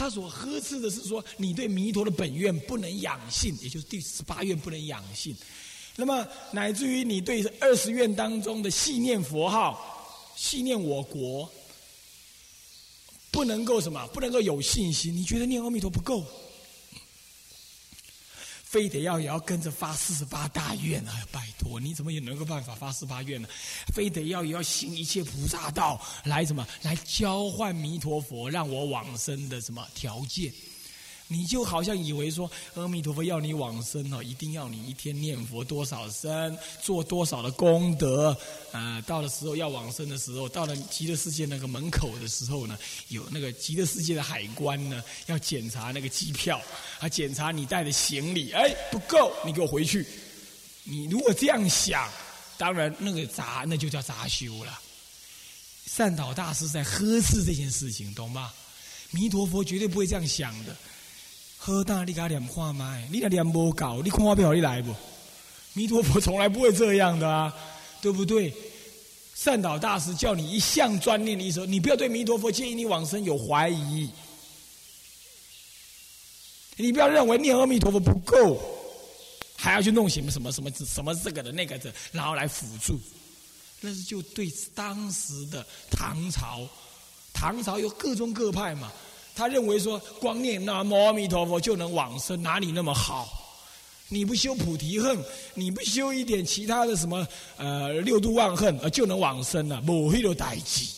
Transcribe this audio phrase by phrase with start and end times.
[0.00, 5.36] 他所呵斥的是说，你对弥陀的本愿不能养性，也就是第十八愿不能养性。
[5.94, 11.46] 那么乃至于你对二十愿当中的系念佛号、系念我国，
[13.30, 14.06] 不能够什么？
[14.06, 15.14] 不能够有信心？
[15.14, 16.24] 你觉得念阿弥陀不够？
[18.70, 21.26] 非得要也要跟着发四十八大愿啊！
[21.32, 23.48] 拜托，你怎么也能够办法发四十八愿呢？
[23.92, 26.64] 非得要也要行一切菩萨道来什么？
[26.82, 30.52] 来交换弥陀佛让我往生的什么条件？
[31.32, 38.36] 你就好像以为说阿弥陀佛要你往生哦，一定要你一天念佛多少声，做多少的功德
[38.72, 39.00] 啊！
[39.02, 42.76] 到了时候要往生的时候，到了极乐世界那个门口的时候呢，
[43.10, 46.60] 有那个极乐世界的海关呢，要检查那个机票，
[46.98, 50.04] 啊，检查你带的行李，哎，不够，你给我回去。
[50.82, 52.10] 你如果这样想，
[52.58, 54.80] 当然那个杂那就叫杂修了。
[55.86, 58.52] 善导大师在呵斥这件事情，懂吗？
[59.12, 60.76] 弥陀佛绝对不会这样想的。
[61.70, 64.92] 喝大，你给他念看麦，你那念不搞，你看我票你来不？
[65.72, 67.54] 弥陀佛从来不会这样的啊，
[68.02, 68.52] 对不对？
[69.36, 74.10] 善导大师叫你一向专念一首，你不要对弥陀佛建议你往生有怀疑，
[76.76, 78.60] 你不要认为念阿弥陀佛不够，
[79.56, 83.00] 还要去弄什么什么什么什么这个的那个的，然后来辅助，
[83.80, 86.68] 那是就对当时的唐朝，
[87.32, 88.92] 唐朝有各宗各派嘛。
[89.40, 93.26] 他认为说，光念那阿弥陀佛就能往生，哪里那么好？
[94.08, 95.18] 你不修菩提恨，
[95.54, 99.80] 你不修一点其他的什么呃六度万恨，呃就能往生了？
[99.80, 100.90] 某一种代际，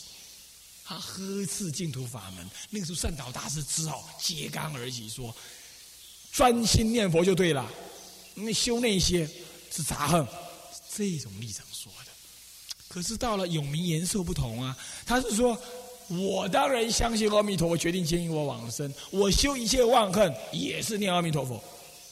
[0.85, 2.45] 他呵斥净土法门。
[2.69, 5.33] 那个时候善导大师只好揭竿而起，说
[6.33, 7.65] 专心念佛就对了。
[8.35, 9.25] 那修那些
[9.71, 10.27] 是杂恨，
[10.97, 12.11] 这种立场说的。
[12.89, 15.57] 可是到了永明延寿不同啊，他是说。
[16.09, 18.93] 我当然相信阿弥陀佛，决定牵引我往生。
[19.11, 21.63] 我修一切万恨，也是念阿弥陀佛。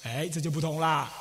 [0.02, 1.12] 哎，这就不同啦，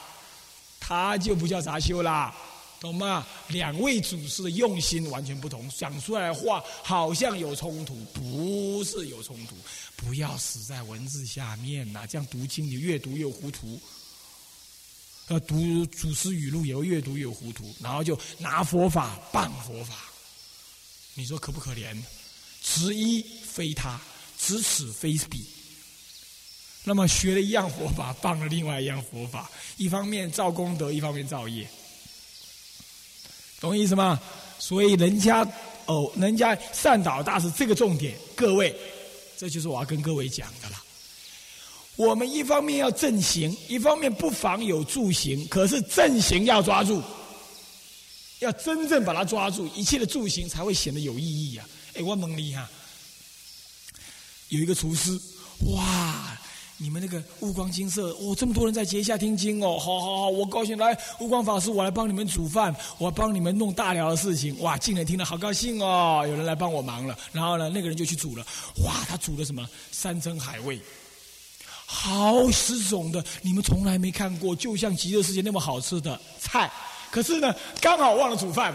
[0.80, 2.34] 他就不叫杂修啦，
[2.80, 3.28] 懂吗？
[3.50, 9.56] 两位祖师的用心完全不同，讲出来的话好像有冲突，不是有冲突。
[9.98, 13.80] 不要死在文字下面呐，这样读经你越读越糊涂。
[15.28, 19.96] 呃读祖师语录也会越读越糊涂，然后就拿佛法谤佛法，
[21.14, 21.96] 你说可不可怜？
[22.64, 24.00] 执一非他，
[24.38, 25.46] 执此非彼。
[26.84, 31.70] 那么学了一样佛法，放了另外一样佛法，一方面造功德，一方面造业，
[33.60, 34.20] 懂意思吗？
[34.58, 35.46] 所以人家
[35.86, 38.76] 哦，人家善导大师这个重点，各位，
[39.38, 40.82] 这就是我要跟各位讲的了。
[41.96, 47.04] 我们一方面要正行，一方面不妨有助行，可是正行要抓住，
[48.40, 51.66] 要真正把它抓住，一切的助行才会显得有意义呀。
[51.96, 52.70] 哎，我问你哈，
[54.50, 55.20] 有一个厨师，
[55.74, 56.38] 哇，
[56.78, 68.46] 你们那个悟光金色，哦，这么多人在节下听经哦，好好好，我高兴来，悟光法师，我来帮你们煮饭，我帮你们弄大寮的事情，哇，进来听了好高兴哦，有人来帮我忙了，然后呢，那个人就去煮了，
[68.86, 69.68] 哇，他煮的什么？
[69.92, 70.80] 山珍海味，
[71.86, 76.72] 好十种的，你们从来没看过，就像极乐世界那么好吃的菜，
[77.12, 78.74] 可是呢，刚好忘了煮饭，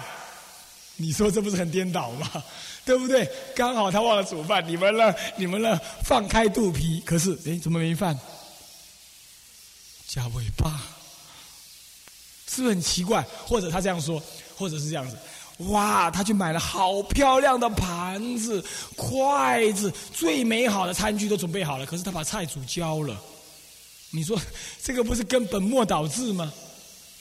[0.97, 2.31] 你说这不是很颠倒吗？
[2.84, 3.28] 对不对？
[3.56, 5.15] 刚好他忘了煮饭，你们呢？
[5.37, 5.81] 你们呢？
[6.03, 8.19] 放开肚皮，可是哎，怎么没饭？
[10.06, 10.81] 加尾巴，
[12.47, 13.22] 是不是很奇怪？
[13.47, 14.22] 或者他这样说，
[14.55, 15.16] 或者是这样子，
[15.71, 18.62] 哇，他去买了好漂亮的盘子、
[18.94, 23.19] 筷子，最美好的餐具都准备好了，可是他把菜煮焦了。
[24.11, 24.38] 你说
[24.82, 26.53] 这个不是跟本末倒置吗？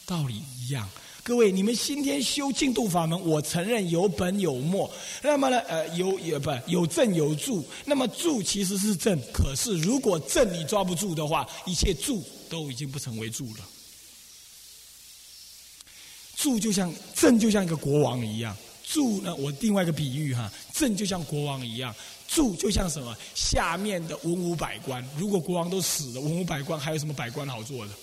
[0.05, 0.87] 道理一样。
[1.25, 4.91] 各位，你们今天修净土法门，我承认有本有末。
[5.21, 7.65] 那么呢，呃，有也不有正有助。
[7.85, 13.65] 那么助其实是正，可是如果正你抓不住的话，一切助都已经不成为助了。
[16.35, 18.53] 助就像正就像一个国王一样，
[18.85, 21.95] 助呢，我另外一个比喻哈，正就像国王一样，
[22.27, 23.15] 助就像什么？
[23.33, 27.93] 下面的文武百官，如果国王都死了，文武百官还有什么百官好做的？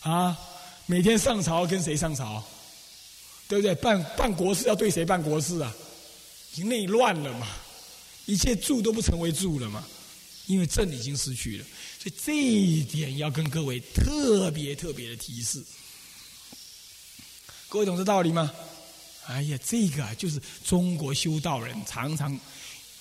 [0.00, 0.36] 啊？
[0.88, 2.42] 每天上朝跟谁上朝，
[3.48, 3.74] 对不对？
[3.74, 5.74] 办办国事要对谁办国事啊？
[6.52, 7.48] 已经内乱了嘛，
[8.26, 9.84] 一切住都不成为住了嘛，
[10.46, 11.64] 因为朕已经失去了，
[11.98, 15.60] 所以这一点要跟各位特别特别的提示。
[17.68, 18.52] 各位懂这道理吗？
[19.26, 22.38] 哎呀，这个，就是中国修道人常常，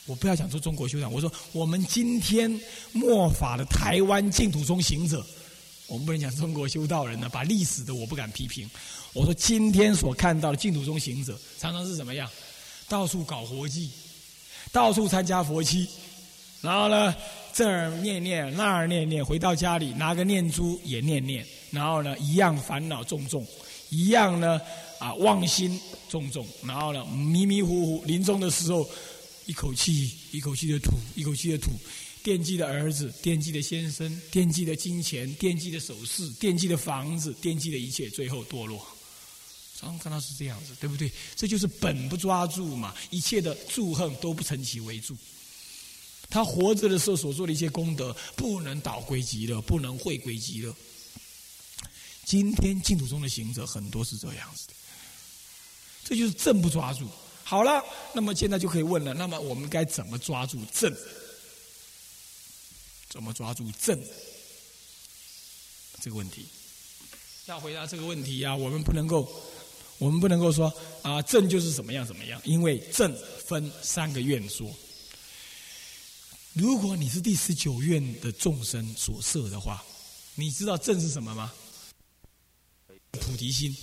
[0.07, 2.59] 我不要讲说中国修道，我说我们今天
[2.93, 5.23] 末法的台湾净土中行者。
[5.87, 8.69] 我们不能讲中国修道人呢，把历史的我不敢批评。
[9.13, 12.29] 我说今天所看到的净土中行者，常常是怎么样？
[12.89, 13.89] 到处搞活计，
[14.71, 15.87] 到处参加佛七，
[16.61, 17.15] 然后呢，
[17.53, 23.45] 这儿念念，那儿念念，回到家里拿个念珠也念念，然后呢，一样烦恼重重，
[23.89, 24.59] 一样呢，
[24.99, 25.79] 啊，妄心
[26.09, 28.87] 重重，然后呢，迷迷糊糊，临终的时候，
[29.45, 31.71] 一口气一口气的吐，一口气的吐，
[32.25, 38.83] 惦记的儿子，惦记的先生，惦记的金钱，惦记的首饰，惦记的房子，惦记的一切，最后堕落。
[39.79, 41.11] 常看到是这样子，对不对？
[41.35, 45.15] 这就是本不抓住嘛，一切的祝恨都不成其为助。
[46.27, 50.75] 他活着的时候所做的一些功德，不能导归极乐，不能会归极乐。
[52.23, 54.73] 今天净土中的行者很多是这样子的，
[56.03, 57.07] 这就是正不抓住。
[57.43, 57.83] 好了，
[58.15, 60.91] 那么现在就可以问了，那么我们该怎么抓住正？
[63.15, 63.97] 怎么抓住正？
[66.01, 66.45] 这个问题，
[67.45, 69.25] 要回答这个问题呀，我们不能够。
[69.97, 70.71] 我们不能够说
[71.01, 73.15] 啊，正就是怎么样怎么样，因为正
[73.45, 74.69] 分三个愿说。
[76.51, 79.81] 如果你是第十九愿的众生所设的话，
[80.35, 81.53] 你知道正是什么吗？
[83.11, 83.73] 菩提心，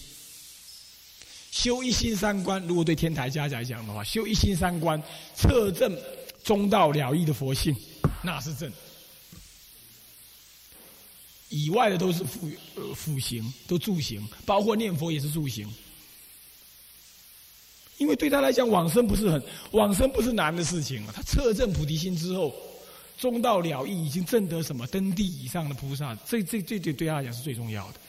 [1.50, 2.62] 修一心三观。
[2.67, 5.02] 如果对天台家来讲的话，修一心三观，
[5.34, 5.99] 测正
[6.44, 7.75] 中道了义的佛性，
[8.23, 8.70] 那是正。
[11.52, 15.70] 以外的都是辅呃辅行，都助行，包括念佛也是助行。
[17.99, 19.40] 因为对他来讲，往生不是很
[19.72, 21.12] 往生不是难的事情啊。
[21.14, 22.52] 他测证菩提心之后，
[23.19, 28.00] 中道了义，已经证得什么登地以上的菩萨，这这这对对他来讲是最重要的。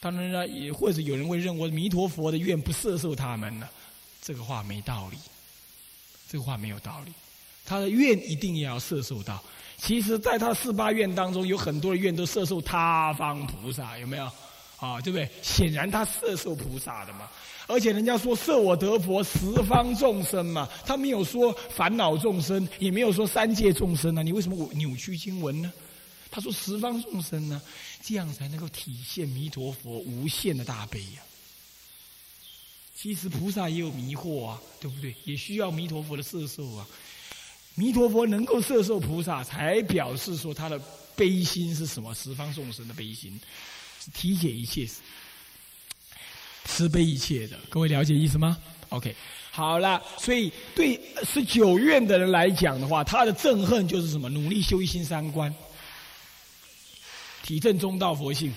[0.00, 3.68] 当然了，也或者有人会认为弥陀佛的愿不摄受他们呢，
[4.20, 5.16] 这个话没道理，
[6.28, 7.12] 这个话没有道理。
[7.64, 9.42] 他的愿一定要摄受到。
[9.76, 14.24] 其实，在他四八愿当中，有很多的愿都摄受他方菩萨，有没有？
[14.78, 15.28] 啊，对不对？
[15.42, 17.28] 显然他摄受菩萨的嘛。
[17.66, 24.22] 而且人家说摄我得佛十方众生嘛，他没有说烦恼众生，也没有说三界众生啊。
[24.22, 25.72] 你为什么扭曲经文呢？
[26.30, 27.62] 他说十方众生呢，
[28.02, 31.22] 这样才能够体现弥陀佛无限的大悲呀。
[32.94, 35.14] 其实菩萨也有迷惑啊，对不对？
[35.24, 36.86] 也需要弥陀佛的摄受啊。
[37.74, 40.80] 弥陀佛能够摄受菩萨，才表示说他的
[41.16, 42.14] 悲心是什么？
[42.14, 43.40] 十方众生的悲心，
[44.00, 44.88] 是体解一切。
[46.64, 48.56] 慈悲一切的，各位了解意思吗
[48.88, 49.14] ？OK，
[49.50, 54.28] 好了，所以对十九愿的人来讲的话，他的憎恨就是什么？
[54.30, 55.54] 努力修一心三观，
[57.42, 58.52] 体证中道佛性。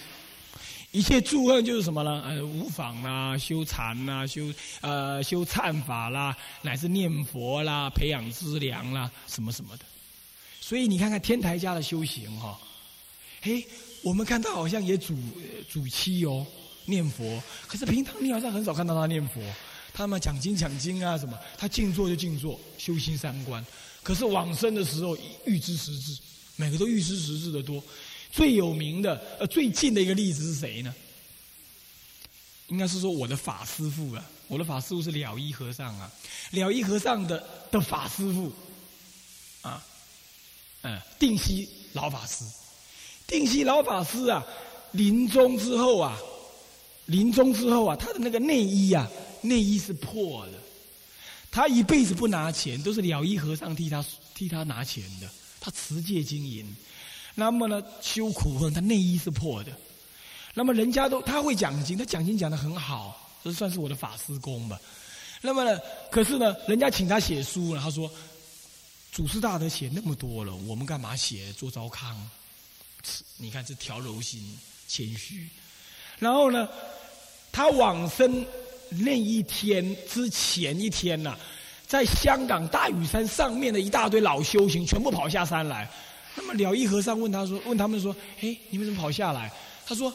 [0.91, 2.23] 一切祝恨就是什么呢？
[2.25, 9.85] 呃，无妨啦，修禅啦，修呃修忏法啦，乃至念佛啦，培养资粮啦，什么什么的。
[10.59, 12.59] 所以你看看天台家的修行哈，
[13.41, 13.65] 嘿，
[14.01, 15.15] 我们看他好像也主
[15.69, 16.45] 主七哦。
[16.89, 19.41] 念佛，可是平常你好像很少看到他念佛。
[19.93, 23.61] 他们讲经讲经啊什么，他静坐就静坐，修心三观。
[24.03, 26.17] 可是往生的时候预知实质，
[26.55, 27.83] 每个都预知实质的多。
[28.31, 30.93] 最有名的呃最近的一个例子是谁呢？
[32.67, 36.11] 应该是说我的法师父啊，我的法师父是了一和尚啊，
[36.51, 38.51] 了一和尚的的法师父
[39.61, 39.83] 啊，
[40.81, 42.43] 嗯，定西老法师，
[43.25, 44.45] 定西老法师啊，
[44.91, 46.17] 临终之后啊。
[47.05, 49.09] 临终之后啊，他的那个内衣啊，
[49.39, 50.59] 内衣是破的。
[51.49, 55.29] 他一辈子不拿钱，都是了一和尚替他替他拿钱的。
[55.61, 56.75] 他持戒经营，
[57.39, 59.71] 那么呢，修苦恨，他内衣是破的。
[60.55, 64.81] 那么人家都他会讲经，他讲经讲的很好，这算是我的法师功吧。
[65.39, 65.79] 那么呢，
[66.09, 68.09] 可是呢，人家请他写书呢，他说
[69.13, 71.53] ：“祖师大德写那么多了，我们干嘛写？
[71.53, 72.15] 做糟糠？
[73.37, 75.47] 你看这调柔心，谦虚。
[76.17, 76.67] 然后呢？”
[77.49, 78.45] 他往生
[78.89, 81.35] 那一天之前一天呐，
[81.87, 85.89] 在香港大屿山上面的一大堆老修行全部跑下山来。
[86.37, 89.51] 那么了义和尚问他说：“问他们说，哎，你们怎么跑下来？”
[89.85, 90.13] 他说：“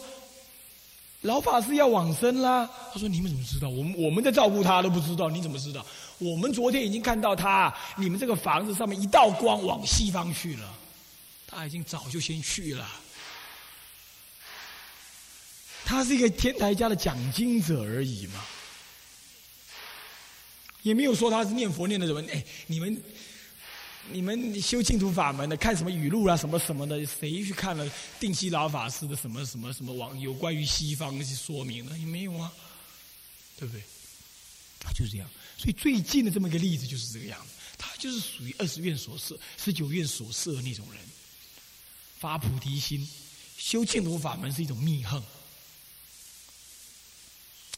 [1.23, 3.69] 老法师要往生啦。”他说：“你们怎么知道？
[3.69, 5.85] 我们我们在照顾他都不知道，你怎么知道？
[6.19, 10.75] 我们昨天已经看到他，你们这个房子上面一道光往西方去了，
[11.47, 12.89] 他已经早就先去了。”
[15.85, 18.41] 他是一个天台家的讲经者而已嘛，
[20.83, 22.23] 也没有说他是念佛念的什么。
[22.33, 23.03] 哎，你们
[24.13, 27.91] 你们修净土法门的，看什么语录啊，什么什么的，谁去看了
[28.21, 31.99] 定西老法师的什么什么什么网有关于西方那些说明呢？
[31.99, 32.53] 也没有啊，
[33.59, 33.83] 对不对？
[34.79, 35.29] 他就是这样。
[35.57, 41.01] 所以最近的这么一个例子就是这个样子，他就是属于二十愿所设、十九愿所设的那种人，
[42.19, 43.09] 发菩提心，
[43.57, 45.23] 修净土法门是一种密恨。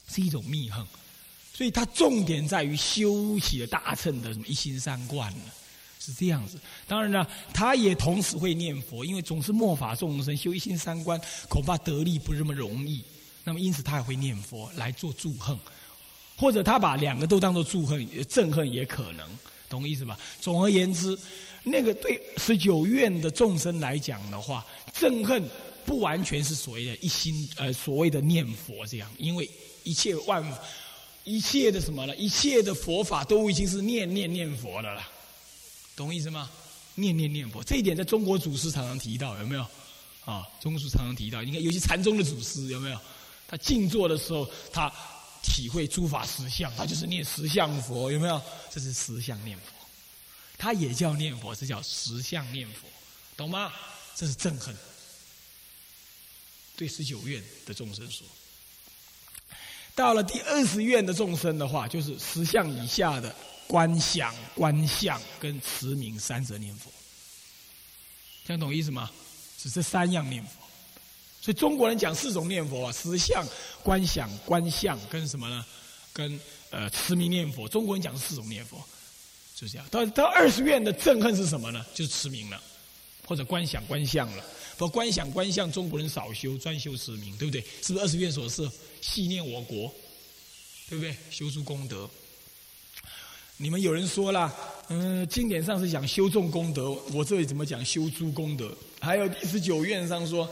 [0.06, 0.86] 是一种密恨，
[1.52, 5.44] 所以它重点在于修起了大乘的什么一心三观呢？
[6.04, 6.58] 是这样子。
[6.87, 13.02] 当然了，他也同时会念佛，因为总是末法众生修一心三观，恐怕得力不是那么容易。
[13.44, 15.58] 那么因此他也会念佛来做祝贺，
[16.37, 19.28] 或者他把两个都当做祝贺、憎恨也可能，
[19.68, 20.18] 懂我意思吧？
[20.40, 21.18] 总而言之，
[21.62, 25.42] 那个对十九愿的众生来讲的话，憎恨
[25.84, 29.49] 不完全是所谓的一心呃所谓的念佛这样，因为
[29.82, 30.42] 一切万
[31.25, 32.16] 一切的什么呢？
[32.16, 35.06] 一切的佛法都已经是念念念佛的了，
[35.96, 36.50] 懂我意思吗？
[36.96, 39.66] 念念念佛这一点在中国祖师常常提到，有没有？
[40.24, 43.00] 啊，中国祖师常常提到，你看尤其禅宗的祖师有没有？
[43.46, 44.92] 他静坐的时候，他
[45.42, 48.40] 体会诸法实相，他就是念实相佛，有没有？
[48.70, 49.64] 这是实相念佛，
[50.56, 52.88] 他也叫念佛，这叫实相念佛，
[53.36, 53.72] 懂吗？
[54.16, 54.74] 这是憎恨，
[56.76, 58.26] 对十九愿的众生说。
[59.94, 63.34] 到了第二十愿的众生的话，就是十相以下的
[63.66, 66.90] 观想、观相跟持名三者念佛，
[68.47, 69.11] 这样懂意思吗？
[69.59, 70.50] 只是三样念佛。
[71.40, 73.47] 所以中国人讲四种念佛啊，实相、
[73.83, 75.64] 观想、观相跟什么呢？
[76.12, 76.40] 跟
[76.71, 77.68] 呃持名念佛。
[77.68, 78.83] 中国人讲四种念佛，
[79.54, 79.87] 就这样。
[79.90, 81.85] 到到二十愿的憎恨是什么呢？
[81.94, 82.62] 就是持名了，
[83.26, 84.44] 或者观想、观相了。
[84.76, 87.61] 不观想、观相，中国人少修，专修持名，对不对？
[87.83, 88.68] 是不是二十愿所示？
[89.00, 89.94] 系念我国，
[90.88, 91.16] 对不对？
[91.30, 92.11] 修诸功德。
[93.56, 94.52] 你们有人说了，
[94.88, 98.76] 嗯，经典上是讲修众功德，我这里怎么讲修诸功德？
[99.00, 100.49] 还有第十九愿上说。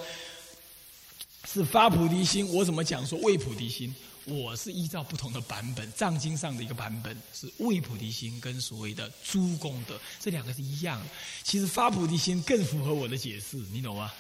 [1.45, 3.93] 是发菩提心，我怎么讲说为菩提心？
[4.25, 11.07] 我是依照不同的版本，藏经上的一个版本是为菩提心，跟所谓的诸功德这两个是一样的。
[11.43, 14.11] 其实发菩提心更符合我的解释，你懂吗？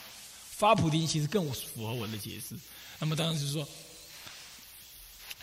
[0.50, 2.56] 发菩提心其实更符合我的解释。
[2.98, 3.66] 那么当然就是说。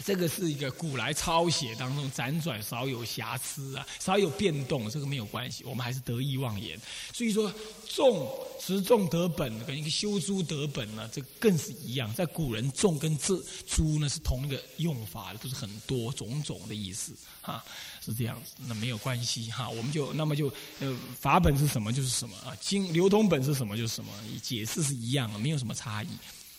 [0.06, 6.80] 这个是一个古来抄写当中辗转少有瑕疵啊，少有变动，这个没有关系，我们还是得意忘言。
[7.14, 7.52] 所以说，
[7.88, 12.14] 种持种得本跟一个修诸得本呢，这更是一样。
[12.14, 13.36] 在古人种跟这
[13.68, 17.64] 诸呢是同一个用法的，都是很多种种的意思哈，
[18.04, 18.54] 是这样子。
[18.68, 26.08] 那没有关系哈，我们就那么就呃法本是什么就是什么啊，经流通本是什么就是什么，解释是一样的，没有什么差异。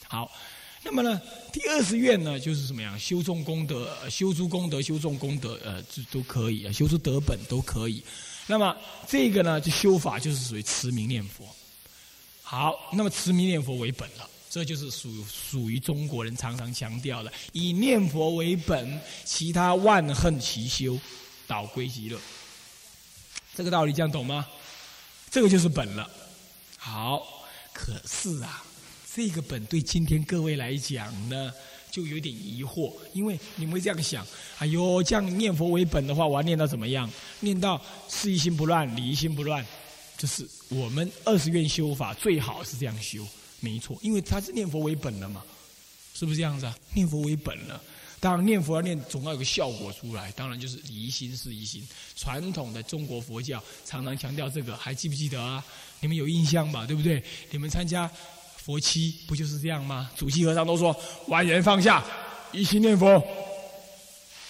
[0.06, 0.30] 好。
[0.82, 1.20] 那么呢，
[1.52, 2.98] 第二十愿呢，就是什么样？
[2.98, 8.02] 修众功德，修诸功德，修众功德，呃，这都可以啊，修出德本都可以。
[8.46, 8.74] 那么
[9.06, 11.44] 这个呢，就修法就是属于持名念佛。
[12.42, 20.98] 好，那么持名念佛为本了，这就是属属于中国人常常强调的，以念佛为本，其他万恨齐修，
[21.46, 22.18] 导归极乐。
[23.54, 24.46] 这个道理这样懂吗？
[25.30, 26.10] 这个就是本了。
[26.78, 27.44] 好，
[27.74, 28.64] 可是啊。
[29.12, 31.52] 这个本对今天各位来讲呢，
[31.90, 34.24] 就有点疑惑，因为你们会这样想：
[34.58, 37.10] 哎呦，这样念佛为本的话，我要念到怎么样？
[37.40, 39.66] 念到事一心不乱，理一心不乱，
[40.16, 43.26] 就是我们二十愿修法最好是这样修，
[43.58, 45.42] 没错，因为他是念佛为本了嘛，
[46.14, 46.78] 是不是这样子啊？
[46.94, 47.82] 念佛为本了，
[48.20, 51.84] 当然念佛要念，总要有个效果出来，当然就是理一心事一心。
[52.14, 55.64] 传统的中国佛教常常强调这个，还记不记得啊？
[55.98, 56.86] 你们有印象吧？
[56.86, 57.20] 对不对？
[57.50, 58.08] 你们参加。
[58.62, 60.10] 佛七不就是这样吗？
[60.16, 60.94] 主席和尚都说
[61.28, 62.04] ：“万缘放下，
[62.52, 63.22] 一心念佛，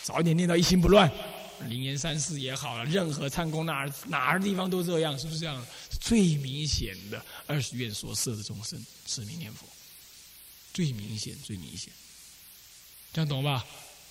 [0.03, 1.11] 早一点念到一心不乱。”
[1.69, 5.65] 灵岩三寺也好了，任何参公哪儿哪儿地方都这样，是不是这样？
[6.01, 9.67] 最明显的二十愿所摄的众生，持名念佛，
[10.73, 11.93] 最明显，最明显，
[13.13, 13.65] 这样懂吧？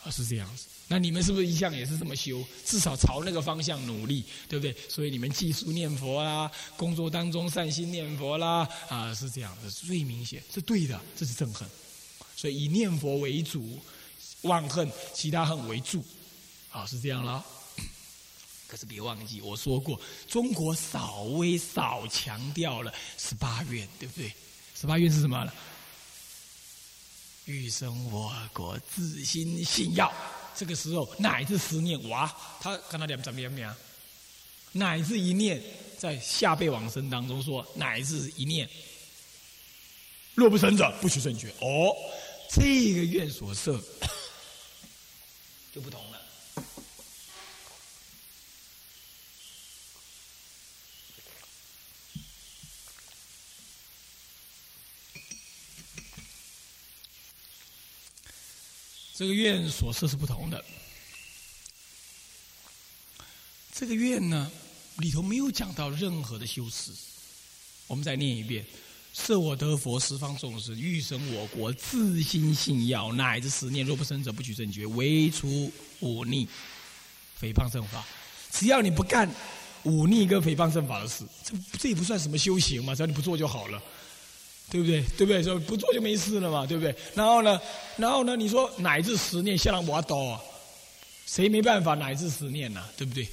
[0.03, 0.65] 啊，是这样子。
[0.87, 2.43] 那你们是不是一向也是这么修？
[2.65, 4.75] 至少朝那个方向努力，对不对？
[4.89, 11.69] 所以你们技术念佛啦，工作当中善心念佛啦，啊，是这样的，最明显，是对的，这是憎恨。
[12.35, 13.77] 所以以念佛为主，
[14.41, 16.03] 忘恨，其他恨为助，
[16.71, 17.45] 啊，是这样了。
[18.67, 24.33] 可是别忘记我说过，中国稍微少强调了十八愿，对不对？
[24.79, 25.51] 十八愿是什么呢？
[27.49, 30.13] 欲生我国，自心信要。
[30.55, 33.75] 这个时候乃至十念，哇，他看他两怎么样样？
[34.73, 35.59] 乃至一念，
[35.97, 38.69] 在下辈往生当中说，乃至一念，
[40.35, 41.49] 若不成者，不取正觉。
[41.59, 41.91] 哦，
[42.51, 42.61] 这
[42.93, 43.81] 个愿所设
[45.73, 46.18] 就不同了。
[59.19, 60.63] 这个愿所设是不同的。
[63.73, 64.49] 这个愿呢，
[64.99, 66.93] 里头没有讲到任何的修持。
[67.87, 68.65] 我们再念一遍：
[69.13, 76.47] 设我得佛，十方众生欲生我国，自心信要，乃至十念，若不生者，不取正觉，唯除忤逆，
[77.41, 78.05] 诽谤正法。
[78.49, 79.29] 只要你不干
[79.83, 83.83] 忤逆跟诽谤正法的事，这这也不算什么修行嘛，只要你不做就好了，
[84.69, 85.01] 对不对？
[85.17, 85.41] 对不对？
[85.43, 86.95] 说不做就没事了嘛，对不对？
[87.15, 87.59] 然后呢，
[87.97, 90.39] 然后呢，你说乃至十念，下人我刀，
[91.25, 92.83] 谁没办法乃至十念呢？
[92.97, 93.27] 对不对？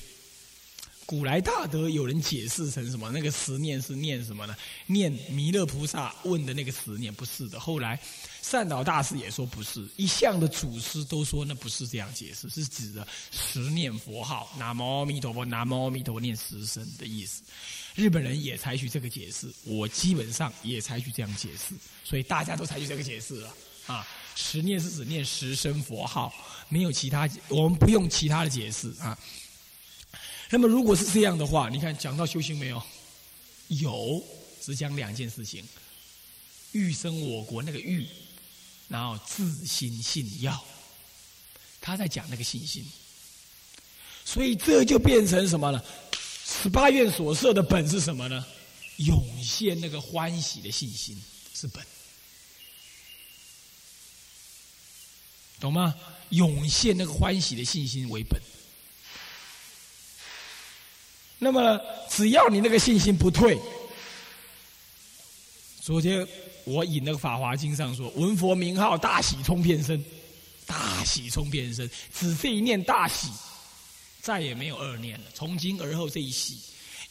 [1.07, 3.09] 古来大德有人解释成什么？
[3.13, 4.57] 那个十念是念什么呢？
[4.87, 7.61] 念弥勒菩萨问的那个十念不是的。
[7.61, 7.99] 后来
[8.43, 17.43] 善导大师也说不是，一向的祖师都说那不是这样解释，是指的十念佛号，南无阿弥陀佛，南无阿弥陀佛念十声的意思。
[17.95, 21.73] 日本人也采取这个解释，我基本上也采取这样解释，
[22.03, 23.55] 所以大家都采取这个解释了
[23.87, 24.05] 啊。
[24.35, 26.35] 十念是指念十声佛号，
[26.69, 29.17] 没有其他，我们不用其他的解释啊。
[30.51, 32.83] 那么如果是这样的话，你看讲到修行没有？
[33.69, 34.23] 有，
[34.63, 35.67] 只讲两件事情：
[36.73, 38.07] 欲生我国那个欲，
[38.89, 40.65] 然后自心信要。
[41.81, 42.85] 他在讲那个信心，
[44.25, 45.85] 所以这就变成什么了？
[46.45, 48.45] 十八愿所设的本是什么呢？
[48.97, 51.21] 涌现那个欢喜的信心
[51.55, 51.85] 是本，
[55.61, 55.95] 懂吗？
[56.31, 58.41] 涌现那个欢喜的信心为本。
[61.39, 61.79] 那么，
[62.09, 63.59] 只要你那个信心不退，
[65.83, 66.27] 昨天
[66.65, 70.03] 我引那个《法华经》上说：“闻佛名号，大喜冲遍身，
[70.65, 71.89] 大喜冲遍身。”
[72.19, 73.29] 只这一念大喜，
[74.23, 75.27] 再也没有二念了。
[75.35, 76.59] 从今而后，这一喜，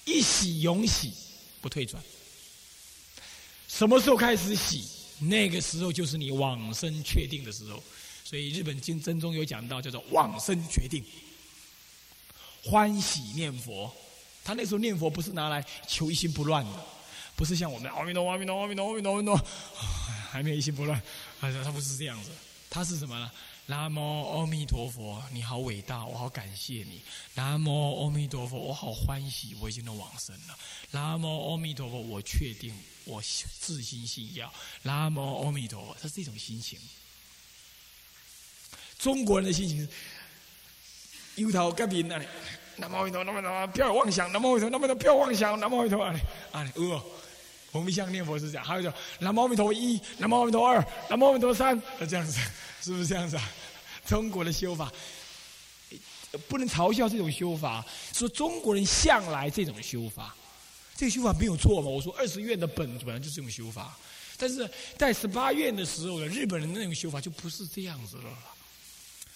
[0.06, 1.14] 一喜永喜，
[1.62, 2.02] 不退转。
[3.68, 4.86] 什么时候开始喜？
[5.20, 7.82] 那个时候就是你往生确定的时候。
[8.24, 11.04] 所以日本经真中有讲到，叫做往生决定，
[12.64, 13.94] 欢喜念佛。
[14.46, 16.86] 他那时候念佛不是拿来求一心不乱的，
[17.36, 19.46] 不是像我们阿弥陀佛阿弥陀阿弥陀阿弥陀，
[20.32, 21.02] 还没有一心不乱，
[21.42, 22.30] 他他不是这样子，
[22.70, 23.32] 他是什么呢？
[23.68, 27.02] 南无阿弥陀佛，你好伟大，我好感谢你。
[27.34, 30.56] 南无阿弥陀佛，我好欢喜，我已经能往生了。
[30.92, 32.72] 南无阿弥陀佛，我确定
[33.06, 33.20] 我
[33.60, 34.54] 自心信要。
[34.84, 36.78] 南无阿弥陀佛，他是这种心情。
[39.00, 42.28] 中国人的心情是油头革面那里。
[42.78, 44.32] 南无阿弥陀，南无阿弥陀，不要妄想。
[44.32, 45.60] 南无阿弥陀，南无阿弥陀，不要妄想。
[45.60, 46.16] 南无阿弥陀，啊，
[46.52, 47.04] 啊，呃，
[47.72, 52.40] 我们像念佛是这样，还有叫南无阿弥陀一，南无阿弥陀二，南无阿弥陀三，这样子，
[52.82, 53.52] 是不是这样子啊？
[54.06, 54.92] 中国的修法
[56.48, 57.84] 不能嘲笑这种修法，
[58.14, 60.36] 说中国人向来这种修法，
[60.96, 61.88] 这个修法没有错嘛？
[61.88, 63.98] 我说二十愿的本本来就是这种修法，
[64.38, 68.24] 但是在十八愿的时候呢，日本人的那种修法就不是这样子了。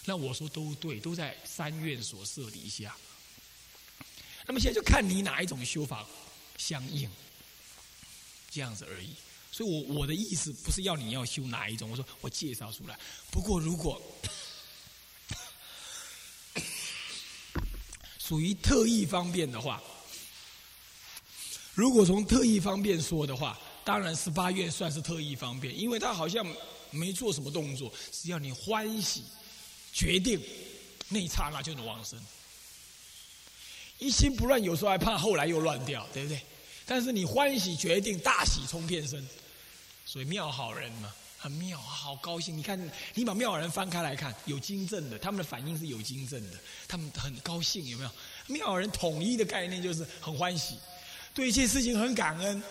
[0.06, 2.96] 那我说都对，都在三愿所设底下。
[4.50, 6.04] 那么现在就看你哪一种修法
[6.58, 7.08] 相应，
[8.50, 9.10] 这样子而已。
[9.52, 12.98] 所以，我我的意思不是要你要修哪一种，我说我介绍出来。
[13.30, 14.02] 不过，如果
[18.18, 19.80] 属于特异方便的话，
[21.76, 26.44] 如果从特异方便说的话，当然十八愿算是特异方便，因为他好像
[26.90, 29.26] 没做什么动作，只要你欢喜
[29.94, 30.42] 决定，
[31.08, 32.20] 那一刹那就能往生。
[34.00, 36.42] 一心不乱，有时候还怕后来又乱掉，对不对？
[36.86, 39.24] 但是你欢喜决定，大喜冲天身，
[40.06, 42.58] 所以妙好人嘛，很妙，好高兴。
[42.58, 46.58] 你看，你把妙好人翻开来看，有经证的，他们的反应是有经证的，
[46.88, 48.12] 他们很高兴，有没有？
[48.48, 50.76] 妙好人统一的概念就是很欢喜，
[51.34, 52.64] 对一切事情很感恩，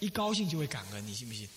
[0.00, 1.48] 一高兴就会感恩，你信不信？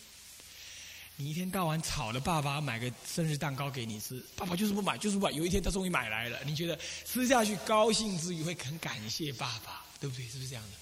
[1.18, 5.32] 你一天到晚吵了爸爸买个生日蛋糕给你吃，爸爸就是不买，就是不买。
[5.32, 10.28] 有一天他终于买来了，你觉得吃下去高兴之余会很感谢爸爸，对不对？
[10.28, 10.78] 是不是这样的？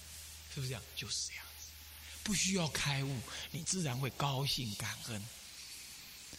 [0.54, 0.82] 是不是这样？
[0.96, 1.67] 就是这样子，
[2.24, 3.15] 不需要开悟，
[3.52, 5.24] 你自然会高兴感恩。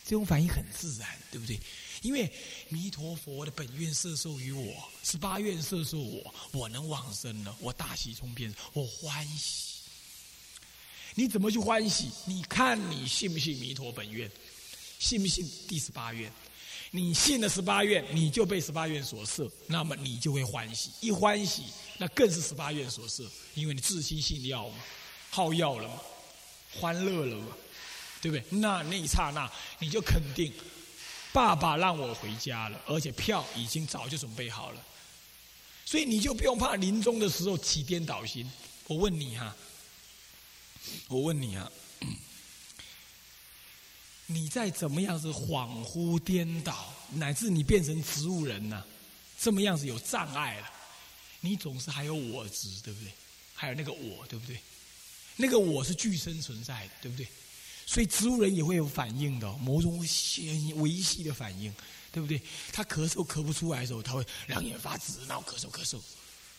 [0.05, 1.59] 这种反应很自然，对不对？
[2.03, 2.31] 因为
[2.69, 9.74] 弥陀佛的本愿摄受于我，十八愿摄受我，我能往生了，我大喜冲天，我欢喜。
[11.15, 12.11] 你怎么去欢喜？
[12.27, 14.31] 你看你信不信弥陀本愿？
[14.99, 16.33] 信不信第十八愿？
[16.91, 20.91] 你信了十八愿，你就被十八愿所摄，那么你就会欢喜。
[21.01, 21.65] 一欢喜，
[21.99, 23.25] 那更是十八愿所摄，
[23.55, 24.77] 因为你自心信要嘛，
[25.31, 26.01] 好要了嘛，
[26.73, 27.49] 欢乐了嘛，
[28.23, 28.45] 对不对？
[28.59, 29.51] 那那一刹那，
[29.81, 30.53] 你就肯定，
[31.33, 34.81] 爸爸让我回家了，而且票已经早就准备好了，
[35.85, 38.51] 所以你就不用怕临终的时候起颠倒心。
[38.87, 39.55] 我问你哈。
[41.09, 41.71] 我问你啊，
[44.27, 48.85] 你在怎么样子恍惚颠倒，乃至你变成植物人呢？
[49.39, 50.71] 这么样子有障碍了，
[51.41, 53.13] 你总是还有我执，对不对？
[53.55, 54.59] 还有那个我，对不对？
[55.37, 57.27] 那个我是具身存在的，对不对？
[57.87, 60.07] 所以植物人也会有反应的，某种微
[60.77, 61.75] 微细的反应，
[62.11, 62.41] 对不对？
[62.73, 66.01] 他咳嗽咳不出来的时候，他会两眼发直，然后咳嗽咳嗽，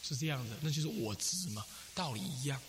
[0.04, 2.62] 是这样的，那就是我执嘛，道理一样。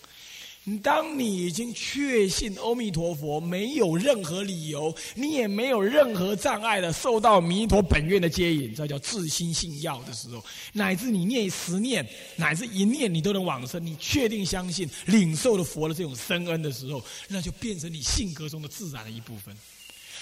[0.83, 19.55] 当你已经确信阿弥陀佛没有任何理由，你也没有任何障碍的受到弥陀本愿的接引，这叫自心信要的时候，乃至你念十念，乃至一念你都能往生，你确定相信领受了佛的这种深恩的时候，那就变成你性格中的自然的一部分。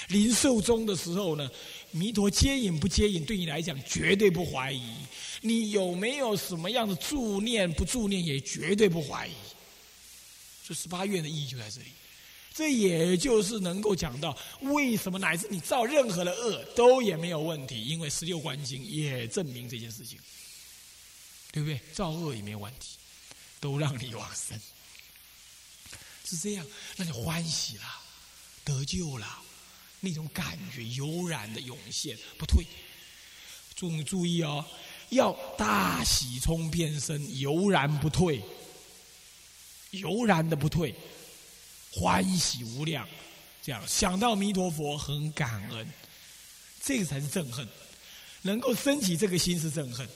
[0.09, 1.49] 临寿终的时候呢，
[1.89, 4.83] 弥陀接引不接引，对你来讲绝对不怀疑。
[5.41, 9.31] 你有没有什么样的助念不助念，也绝对不怀疑。
[10.67, 11.91] 这十八愿的意义就在这里，
[12.53, 20.17] 这也就是能够讲到为什么乃至你造任何的恶都也没有问题，因为十六观经也证明这件事情，
[21.51, 21.79] 对不对？
[21.93, 22.97] 造恶也没有问题，
[23.59, 24.59] 都让你往生，
[26.23, 27.83] 是这样，那就欢喜了，
[28.63, 29.27] 得救了，
[29.99, 32.65] 那种感觉悠然的涌现，不退。
[33.75, 34.65] 注注意哦，
[35.09, 38.41] 要大喜冲变身，悠然不退。
[39.99, 40.93] 悠然的不退，
[41.91, 43.07] 欢喜无量，
[43.61, 45.87] 这样想到弥陀佛很感恩，
[46.83, 47.67] 这个才是憎恨，
[48.41, 50.07] 能够升起这个心是憎恨，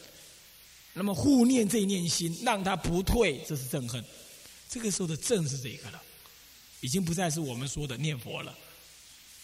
[0.94, 4.04] 那么护念这一念心，让他不退，这是憎恨，
[4.70, 6.02] 这个时候的正是这个了，
[6.82, 8.56] 已经不再是我们说的念佛了，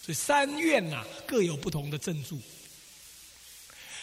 [0.03, 2.39] 所以三愿呐各有不同的正助，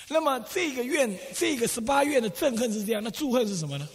[0.08, 3.88] 那么这个愿，这个十八愿的憎恨是这样，那祝恨是什么呢？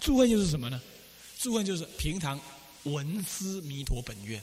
[0.00, 0.80] 祝恨又是什么呢？
[1.40, 2.38] 诸问就是平常
[2.82, 4.38] 闻思弥陀本愿，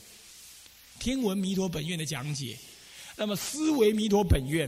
[1.00, 2.58] 听闻弥陀本愿的讲解，
[3.16, 4.68] 那么思维弥陀本愿，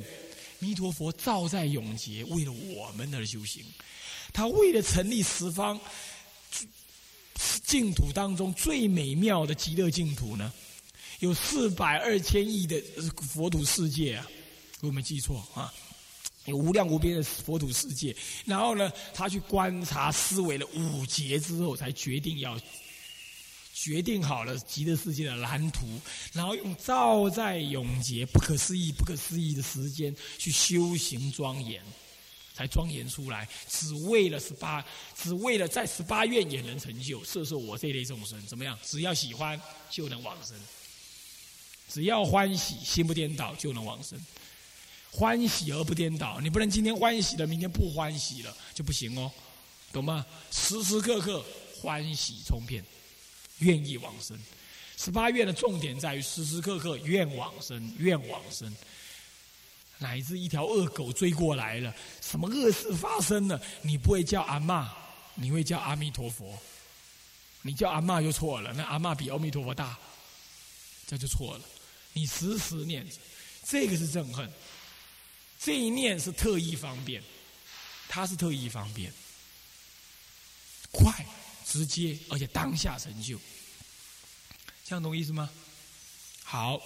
[0.60, 3.66] 弥陀佛照在永劫，为了我们而修行。
[4.32, 5.80] 他为了成立十方
[7.64, 10.54] 净土当中最美妙的极乐净土呢，
[11.22, 12.80] 有四百二千亿的
[13.24, 14.28] 佛土世界啊，
[14.82, 15.74] 我没记错啊。
[16.54, 22.60] 无量无边的佛土世界，然后呢，他去观察思维了五劫之后，才决定要
[23.74, 25.88] 决定好了极乐世界的蓝图，
[26.34, 31.82] 然后用照在永劫不可思议、不可思议的时间去修行庄严，
[32.54, 34.84] 才庄严出来，只为了十八，
[35.16, 38.78] 只为了在十八愿也能成就，摄受我这类众生，怎么样？
[38.86, 39.60] 只要喜欢
[39.90, 40.58] 就能往生，
[41.88, 44.20] 只要欢喜，心不颠倒就能往生。
[45.12, 49.32] 欢喜而不颠倒，你不能今天欢喜了，明天不欢喜了就不行哦，
[49.92, 50.26] 懂吗？
[50.52, 51.44] 时时刻刻
[51.82, 52.84] 欢喜冲遍，
[53.60, 54.38] 愿意往生。
[54.98, 58.74] 十八愿的重点在于时时刻刻愿往生，愿往生。
[59.98, 64.94] 乃至一条恶狗追过来了，什么恶事发生了，你不会叫阿妈，
[65.36, 66.58] 你会叫阿弥陀佛。
[67.62, 69.98] 你叫阿妈就错了，那阿妈比阿弥陀佛大，
[71.06, 71.64] 这就错了。
[72.14, 73.18] 你时时念着，
[73.66, 74.50] 这个是憎恨。
[75.62, 77.22] 这一念是特异方便，
[78.08, 79.12] 它是特异方便，
[80.90, 81.26] 快、
[81.66, 83.38] 直接，而且当下成就，
[84.86, 85.50] 这样懂意思吗？
[86.44, 86.82] 好，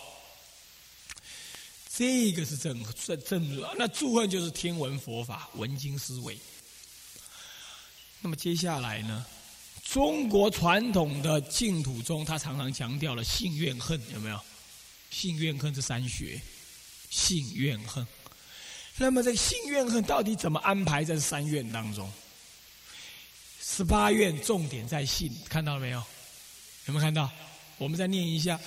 [1.96, 3.62] 这个是正正正。
[3.78, 6.38] 那祝贺就是听闻佛法、闻经思维。
[8.22, 9.26] 那么接下来呢？
[9.84, 14.40] 中国传统的净土中，他常常强调了信、怨、恨，有没有？
[15.12, 16.42] 信、怨、恨这三学，
[17.12, 18.06] 信、怨、恨。
[18.98, 22.12] 那么这个信愿恨到底怎么安排在三愿当中？
[23.62, 25.98] 十八愿重点在信，看到了没有？
[26.86, 27.32] 有没有看到？
[27.80, 28.60] 我们再念一下：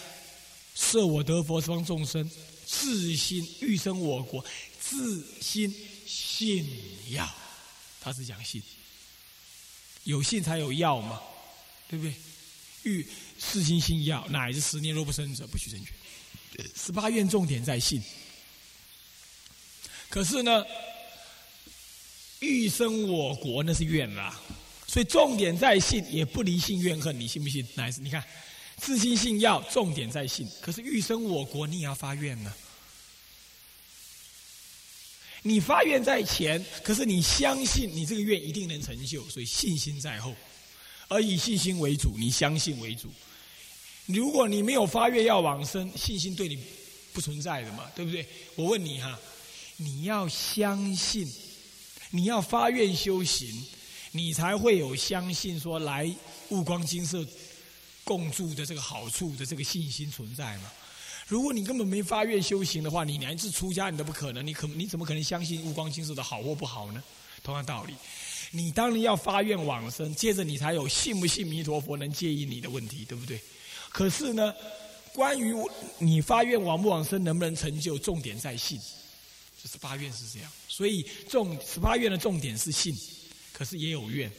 [0.74, 2.28] 设我得佛方众生，
[2.66, 4.44] 自心欲生我国，
[4.80, 5.72] 自心
[6.06, 6.66] 信
[7.10, 7.28] 要。
[8.00, 8.60] 他是讲信，
[10.04, 11.20] 有信才有要嘛，
[11.88, 12.14] 对不对？
[12.82, 13.06] 欲
[13.38, 15.94] 自心信要，乃至十年若不生者，不许成全。
[16.74, 18.02] 十八愿重点在信。
[20.09, 20.64] 可是呢，
[22.40, 24.40] 欲生我国那是怨啦，
[24.87, 27.66] 所以重点在信，也不离信怨恨，你信不信？
[27.75, 28.25] 乃是你看，
[28.79, 30.49] 自信信要，重点在信。
[30.61, 32.55] 可是欲生我国，你也要发愿呢。
[35.42, 40.35] 你发愿在前，可是你相信你这个愿一定能成就，所以信心在后，
[41.09, 43.09] 而以信心为主，你相信为主。
[44.07, 46.59] 如果你没有发愿要往生，信心对你
[47.12, 48.27] 不存在的嘛，对不对？
[48.55, 49.19] 我问你哈。
[49.78, 51.30] 你要相信，
[52.10, 53.66] 你要发愿修行，
[54.12, 56.10] 你才会有相信说来
[56.48, 57.26] 悟光金色
[58.04, 60.72] 共住的这个好处的这个信心存在嘛？
[61.28, 67.02] 如果你根本没发愿修行的话，你连是出家你都不可能，你可你怎么可能相信悟光金色的好或不好呢？
[67.42, 67.94] 同样道理，
[68.52, 73.40] 你当然要发愿往生，接着你才有信不信弥陀佛能介意你的问题，对不对？
[73.90, 74.54] 可是呢，
[75.12, 75.54] 关于
[75.98, 78.80] 你发愿往不往生能不能成就，重点在信。
[79.66, 82.96] 十八愿是这样，所以重十八愿的重点是信，
[83.52, 84.31] 可是也有愿。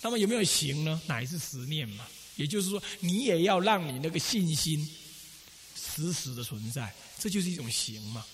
[0.00, 1.00] 那么有没有行呢？
[1.06, 2.06] 乃是十念嘛。
[2.36, 4.90] 也就是说，你也要让你那个信心
[5.76, 8.24] 时时的存在，这就是一种行嘛，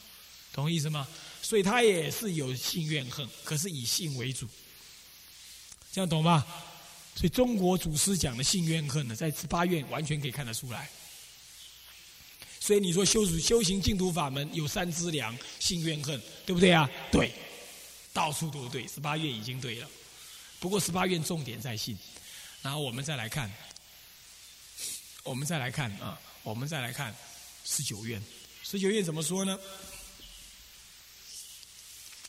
[0.53, 1.07] 懂意思吗？
[1.42, 4.46] 所以他也是有信怨恨，可是以信为主，
[5.92, 6.46] 这样懂吗？
[7.16, 10.88] 所以中国祖师讲的信怨恨呢，在十八愿完全可以看得出来。
[12.68, 16.87] 所以你说修修行净土法门有三资粮，信怨恨，对不对啊？
[17.11, 17.33] 对，
[18.12, 19.88] 到处都对，十八愿已经对了。
[20.61, 21.96] 不过十八愿重点在信，
[22.61, 23.50] 然后我们再来看。
[25.22, 27.16] 我们再来看啊，我们再来看
[27.64, 28.22] 十九愿。
[28.62, 29.59] 十九愿怎么说呢？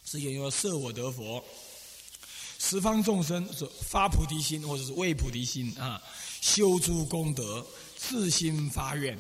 [0.06, 1.44] 十九愿说：“设我得佛，
[2.58, 6.02] 十方众生是发菩提心，或者是为菩提心啊，
[6.40, 9.20] 修诸功德，自心发愿，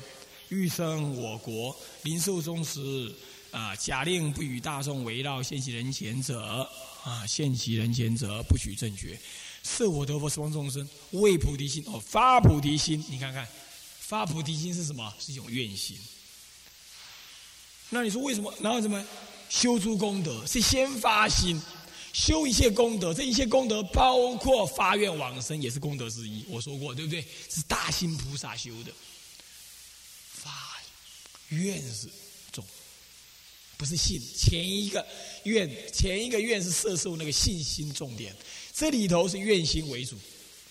[0.50, 3.14] 欲生我国，临寿终时
[3.52, 6.70] 啊，假令不与大众围绕，现其人前者
[7.04, 9.20] 啊，现其人前者不许正觉，
[9.64, 13.48] 设我得佛，十方众生为菩提心哦，发菩提心，你看看。”
[14.10, 15.14] 发菩提心是什么？
[15.20, 15.96] 是一种愿心。
[17.92, 18.52] 那你说为什么？
[18.60, 19.06] 然后什么？
[19.50, 21.62] 修诸功德是先发心，
[22.12, 26.44] 修一切功德，这一切功德包括发愿往生，也是功德之一。
[26.50, 27.24] 我说过，对不对？
[27.50, 28.92] 是大心菩萨修的。
[30.42, 30.78] 发
[31.50, 32.08] 愿是
[32.52, 32.64] 重，
[33.78, 34.22] 不是信。
[34.38, 35.06] 前一个
[35.44, 38.36] 愿，前一个愿是摄受那个信心重点，
[38.74, 40.18] 这里头是愿心为主，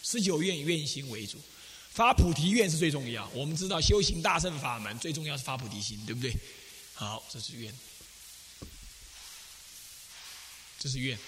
[0.02, 1.38] 十九愿愿心为主。
[1.90, 3.28] 发菩提愿是最重要。
[3.34, 6.32] 我们知道修行大圣法门最重要是发菩提心，对不对？
[6.94, 7.74] 好，这是愿，
[10.78, 11.18] 这是愿，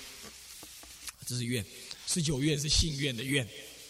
[1.27, 1.65] 这是愿。
[2.07, 3.49] 十九愿是信愿的愿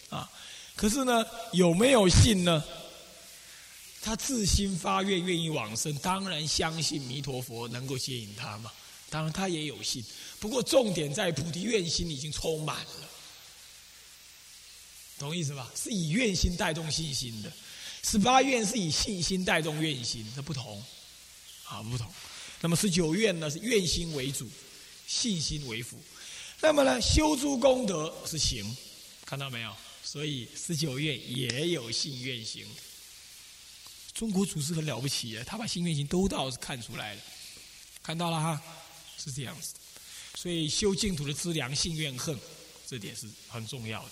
[0.09, 0.27] 啊。
[0.75, 2.63] 可是呢，有没有信呢？
[4.01, 8.71] 他自心发愿，愿意往生，当然相信弥陀佛能够接引他嘛。
[9.09, 10.03] 当然他也有信，
[10.39, 13.09] 不过重点在菩提愿心已经充满了。
[15.19, 15.71] 懂意思吧？
[15.75, 17.51] 是以愿心带动信心的，
[18.01, 20.83] 十八愿是以信心带动愿心，这不同，
[21.65, 22.11] 啊不同。
[22.59, 24.49] 那么十九愿呢是愿心为主，
[25.05, 25.99] 信心为辅。
[26.59, 28.65] 那么呢修诸功德是行，
[29.25, 29.75] 看到没有？
[30.03, 32.65] 所以十九愿也有信愿行。
[34.13, 37.21] 中国祖师很了不起啊，他把心愿行都倒是看出来了，
[38.03, 38.61] 看到了哈，
[39.17, 39.73] 是这样子。
[40.35, 42.37] 所以修净土的资粮信愿恨，
[42.87, 44.09] 这点是很重要的。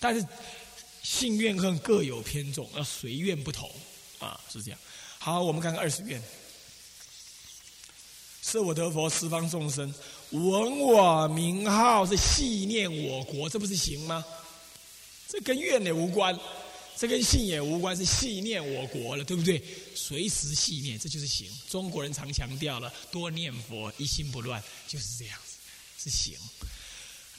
[0.00, 0.26] 但是
[1.02, 3.70] 信愿恨各有偏重，要随愿不同
[4.18, 4.80] 啊，是这样。
[5.18, 6.20] 好，我们看看二十愿：
[8.42, 9.94] 设我得佛，十方众生
[10.30, 14.24] 闻我名号，是系念我国，这不是行吗？
[15.28, 16.38] 这跟愿也无关，
[17.02, 19.60] 这跟信也无关，是系念我国了，对不对？
[19.92, 21.50] 随时系念，这就是行。
[21.68, 25.56] 中国人常强调了，多念佛，一心不乱，就是这样子，
[25.98, 26.36] 是行。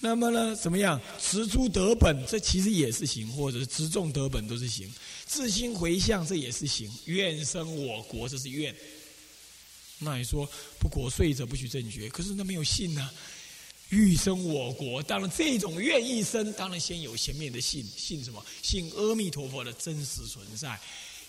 [0.02, 1.00] 那么呢，怎么样？
[1.18, 4.94] 持诸德本，这其实也是行；或者是持众德本，都是行。
[5.26, 6.92] 自心回向，这也是行。
[7.06, 8.76] 愿生我国，这是愿。
[10.00, 10.46] 那你说
[10.78, 13.10] 不国税者不许正觉，可是那没有信呢？
[13.94, 18.44] 欲生我国，当然这种愿意生，当然先有前面的信，信什么？
[18.64, 20.80] 信阿弥陀佛的真实存在，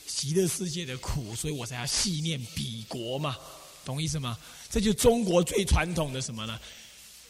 [0.07, 3.37] 极乐世界的苦，所以我才要细念彼国嘛，
[3.85, 4.38] 懂意思吗？
[4.70, 6.59] 这就中国最传统的什么呢？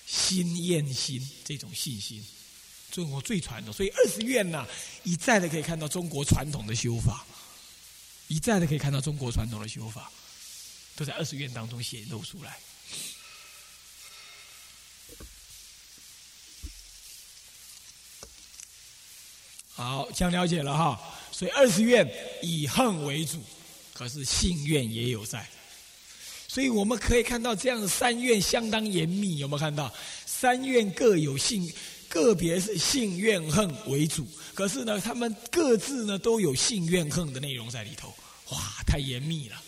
[0.07, 2.25] 心验心这种信心，
[2.93, 4.65] 中国最传统，所以二十愿呐，
[5.03, 7.27] 一再的可以看到中国传统的修法，
[8.29, 10.13] 一再的可以看到中国传统的修法，
[10.95, 12.57] 都在二十愿当中显露出来。
[19.75, 21.01] 好，这样了解了哈。
[21.33, 22.09] 所以二十愿
[22.43, 23.43] 以恨为主，
[23.93, 25.45] 可是信愿也有在。
[26.47, 29.93] 所以我们可以看到，这样的三愿相当严密，有没有看到？
[30.25, 31.73] 三愿各有信，
[32.09, 38.15] 个别是信愿恨为主，可是呢，他们各自呢都有信愿恨的内容在里头。
[38.51, 39.61] 哇，太严密了！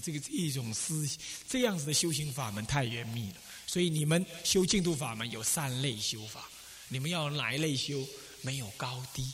[0.00, 1.08] 这个一种思
[1.48, 3.36] 这样子的修行法门太严密了。
[3.66, 6.48] 所以你们修净土法门有三类修法，
[6.86, 8.06] 你们要哪一类修？
[8.42, 9.32] 没有高低，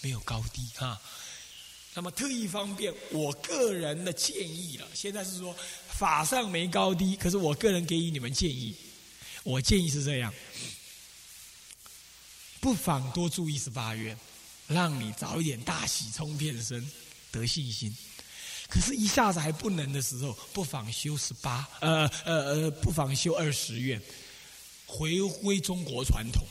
[0.00, 1.00] 没有高低哈。
[1.94, 4.86] 那么特意方便我个人的建议了。
[4.94, 5.56] 现在是说
[5.88, 8.74] 法上没高低，可是我个人给予你们建议。
[9.42, 10.32] 我建议是这样：
[12.60, 14.16] 不妨多注意十八愿，
[14.66, 16.88] 让你早一点大喜冲天身，
[17.32, 17.96] 得信心。
[18.68, 24.00] 可是，一下子还不能的时候，不妨修十八，呃呃呃，不妨修二十愿，
[24.84, 26.46] 回归中国传统。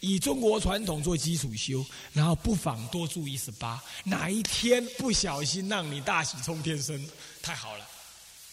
[0.00, 3.82] 以中国传统做基础修，然后不妨多注意十八。
[4.04, 7.08] 哪一天不小心让你大喜冲天生，
[7.42, 7.86] 太好了，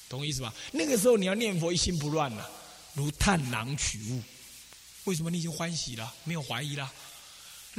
[0.09, 0.53] 懂意思吧？
[0.71, 2.49] 那个时候你要念佛，一心不乱了，
[2.93, 4.21] 如探囊取物，
[5.05, 6.91] 为什么你已经欢喜了，没有怀疑了？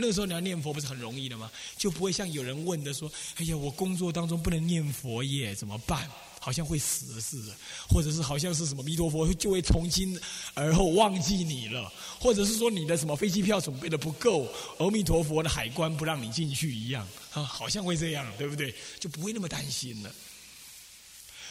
[0.01, 1.51] 那个时候你要念佛不是很容易的吗？
[1.77, 6.09] 就不会像有人问的说：“哎呀，我工作当中不能念佛耶，怎么办？
[6.49, 7.55] 好像会死似的，
[7.91, 10.19] 或者是好像是什么弥陀佛就会从今
[10.55, 18.75] 而后忘记你了，或者是说你的什么飞机票准备的不够，阿弥陀佛的海关不让你进去一样啊，好像会这样，对不对？
[18.99, 20.11] 就不会那么担心了。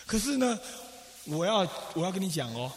[0.07, 0.59] 可是呢，
[1.25, 1.59] 我要
[1.93, 2.73] 我要跟你讲哦。”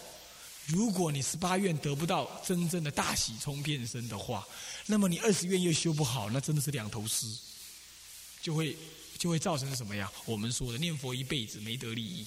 [0.66, 4.46] 如果你十八愿得不到真正的大喜冲变身的话，
[4.86, 7.26] 那么你二十愿又修不好，那真的是两头失，
[8.42, 8.76] 就会
[9.20, 10.10] 就会造成什么呀？
[10.24, 12.26] 我们说的念佛一辈子没得利益，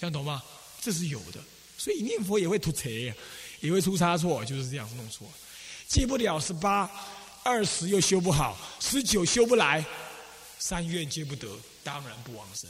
[0.00, 0.42] 这样懂吗？
[0.80, 1.40] 这是有的，
[1.78, 3.14] 所以念佛也会突贼，
[3.60, 5.30] 也会出差错，就是这样弄错，
[5.86, 6.90] 戒不了十八，
[7.44, 9.84] 二十又修不好，十九修不来，
[10.58, 12.68] 三愿戒不得，当然不往生。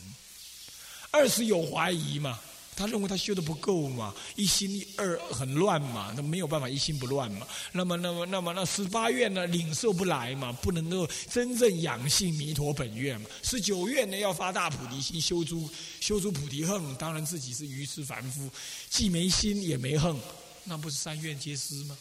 [1.10, 2.38] 二十有怀疑嘛？
[2.74, 7.46] 他认为他修的不够嘛，一心二很乱嘛，那没有办法一心不乱嘛。
[7.72, 13.28] 那么，那么，那么，那十八愿呢，领受不来嘛，不能够真正养性弥陀本愿嘛。
[13.42, 15.68] 十九愿呢，要发大菩提心，修诸
[16.00, 18.48] 修诸菩提恨，当然自己是愚痴凡夫，
[18.88, 20.16] 既没心也没恨，
[20.64, 21.96] 那不是三愿皆失吗？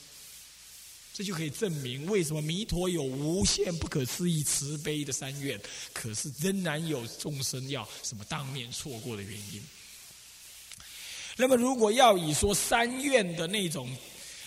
[1.13, 5.59] 这就可以证明为什么弥陀有无限不可思议慈悲的三愿，
[5.91, 9.61] 可是仍然有众生要什么当面错过的原因。
[11.37, 13.89] 那么，如果要以说三愿的那种、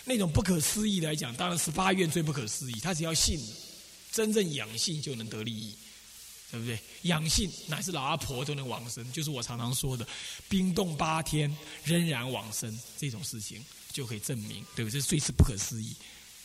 [0.04, 2.78] 那种不可思议来讲，当然是八愿最不可思议。
[2.80, 3.40] 他只要信，
[4.12, 5.74] 真正养性就能得利益，
[6.50, 6.78] 对不对？
[7.02, 10.06] 养性乃是老阿婆都能往生，就是我常常说的，
[10.48, 15.00] 冰冻八天仍然往生这种事情，就可以证明，对不对？
[15.00, 15.96] 这最是不可思议。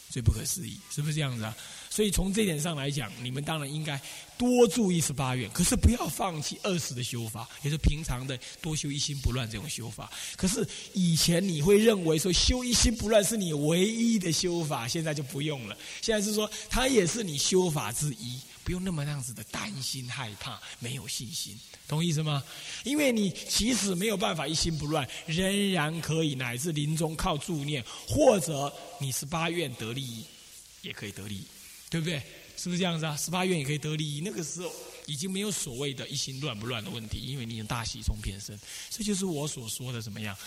[0.09, 1.55] 最不可思议，是不是这样子啊？
[1.89, 3.99] 所以从这点上来讲，你们当然应该
[4.37, 10.11] 多注意十八愿，可是不要放弃二十的修法，也是平常的多修一心不乱这种修法。
[10.35, 15.77] 可是以前你会认为说修一心不乱是你唯一的修法，现在就不用了。
[16.01, 18.39] 现在是说它也是你修法之一。
[18.69, 22.43] 不用那么那样子的担心害怕，没有信心，懂意思吗？
[22.83, 30.23] 因为你即使没有办法一心不乱，仍然可以乃至临终靠助念，或者你十八愿得利益，
[30.83, 31.43] 也可以得利益，
[31.89, 32.21] 对不对？
[32.57, 33.17] 是不是这样子啊？
[33.17, 34.71] 十八愿也可以得利益，那个时候
[35.07, 38.55] 已经没有所谓的一心乱不乱的问题，因为你有大喜从偏生，
[38.91, 40.37] 这就是我所说的怎么样？